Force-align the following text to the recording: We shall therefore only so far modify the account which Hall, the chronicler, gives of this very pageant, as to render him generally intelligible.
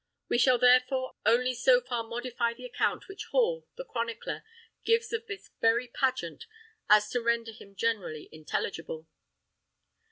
We 0.29 0.39
shall 0.39 0.57
therefore 0.57 1.13
only 1.27 1.53
so 1.53 1.79
far 1.79 2.01
modify 2.03 2.55
the 2.55 2.65
account 2.65 3.07
which 3.07 3.25
Hall, 3.25 3.67
the 3.75 3.85
chronicler, 3.85 4.43
gives 4.83 5.13
of 5.13 5.27
this 5.27 5.51
very 5.61 5.87
pageant, 5.89 6.47
as 6.89 7.07
to 7.11 7.21
render 7.21 7.51
him 7.51 7.75
generally 7.75 8.27
intelligible. 8.31 9.07